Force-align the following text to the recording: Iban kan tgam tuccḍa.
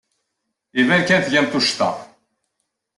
Iban 0.79 1.01
kan 1.07 1.21
tgam 1.21 1.47
tuccḍa. 1.47 1.91